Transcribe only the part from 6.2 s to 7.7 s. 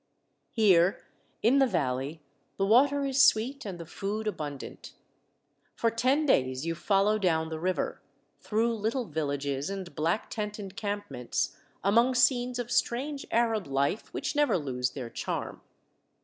days you follow down the